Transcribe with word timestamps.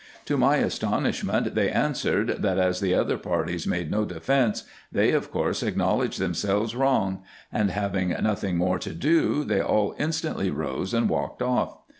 To 0.25 0.35
my 0.35 0.55
astonishment 0.57 1.53
they 1.53 1.69
answered, 1.69 2.41
that, 2.41 2.57
as 2.57 2.79
the 2.79 2.95
other 2.95 3.19
parties 3.19 3.67
made 3.67 3.91
no 3.91 4.03
defence, 4.03 4.63
they 4.91 5.11
of 5.11 5.29
course 5.29 5.61
acknowledged 5.61 6.17
themselves 6.19 6.75
wrong; 6.75 7.21
and, 7.53 7.69
having 7.69 8.09
nothing 8.09 8.57
more 8.57 8.79
to 8.79 8.95
do, 8.95 9.43
they 9.43 9.61
all 9.61 9.93
instantly 9.99 10.49
rose 10.49 10.95
and 10.95 11.07
walked 11.07 11.43
off. 11.43 11.77